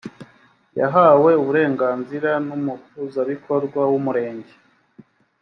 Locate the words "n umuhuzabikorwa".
2.45-3.79